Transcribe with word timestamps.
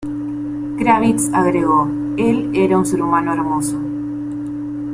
Kravitz 0.79 1.29
agregó: 1.31 1.87
"Él 2.17 2.49
era 2.55 2.75
un 2.75 2.87
ser 2.87 3.03
humano 3.03 3.33
hermoso. 3.35 3.77